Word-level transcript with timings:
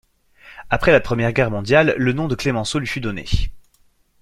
Après 0.71 0.91
la 0.91 0.99
Première 0.99 1.31
Guerre 1.31 1.51
Mondiale, 1.51 1.93
le 1.95 2.11
nom 2.11 2.27
de 2.27 2.33
Clemenceau 2.33 2.79
lui 2.79 2.87
fut 2.87 3.01
donné. 3.01 3.25